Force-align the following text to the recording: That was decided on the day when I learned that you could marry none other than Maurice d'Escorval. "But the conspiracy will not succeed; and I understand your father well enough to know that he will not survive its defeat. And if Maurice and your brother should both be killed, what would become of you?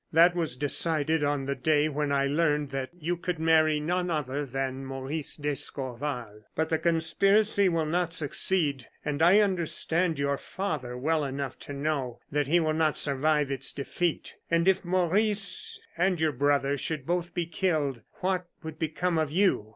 That 0.11 0.35
was 0.35 0.55
decided 0.55 1.23
on 1.23 1.45
the 1.45 1.53
day 1.53 1.87
when 1.87 2.11
I 2.11 2.25
learned 2.25 2.71
that 2.71 2.89
you 2.97 3.15
could 3.15 3.37
marry 3.37 3.79
none 3.79 4.09
other 4.09 4.47
than 4.47 4.83
Maurice 4.83 5.35
d'Escorval. 5.35 6.41
"But 6.55 6.69
the 6.69 6.79
conspiracy 6.79 7.69
will 7.69 7.85
not 7.85 8.11
succeed; 8.15 8.87
and 9.05 9.21
I 9.21 9.41
understand 9.41 10.17
your 10.17 10.39
father 10.39 10.97
well 10.97 11.23
enough 11.23 11.59
to 11.69 11.73
know 11.73 12.19
that 12.31 12.47
he 12.47 12.59
will 12.59 12.73
not 12.73 12.97
survive 12.97 13.51
its 13.51 13.71
defeat. 13.71 14.37
And 14.49 14.67
if 14.67 14.83
Maurice 14.83 15.79
and 15.95 16.19
your 16.19 16.31
brother 16.31 16.79
should 16.79 17.05
both 17.05 17.35
be 17.35 17.45
killed, 17.45 18.01
what 18.21 18.47
would 18.63 18.79
become 18.79 19.19
of 19.19 19.29
you? 19.29 19.69